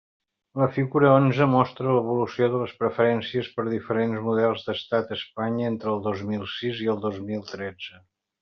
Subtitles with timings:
[0.59, 5.95] La figura onze mostra l'evolució de les preferències per diferents models d'estat a Espanya entre
[5.95, 8.05] el dos mil sis i el dos mil tretze.